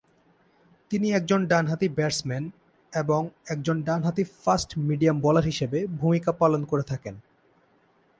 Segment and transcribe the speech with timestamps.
[0.91, 2.43] তিনি একজন ডান-হাতি ব্যাটসম্যান
[2.93, 3.21] এবং
[3.47, 7.15] একজন ডান-হাতি ফাস্ট মিডিয়াম বোলার হিসেবে ভূমিকা পালন করে থাকেন।